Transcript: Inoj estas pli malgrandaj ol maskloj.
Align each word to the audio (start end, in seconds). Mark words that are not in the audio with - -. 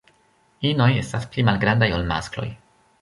Inoj 0.69 0.87
estas 1.01 1.27
pli 1.35 1.45
malgrandaj 1.51 1.91
ol 1.99 2.09
maskloj. 2.13 2.49